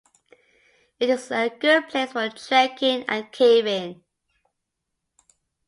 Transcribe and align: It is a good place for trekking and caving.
It 0.99 1.11
is 1.11 1.29
a 1.29 1.49
good 1.49 1.87
place 1.89 2.11
for 2.13 2.27
trekking 2.31 3.05
and 3.07 3.31
caving. 3.31 4.03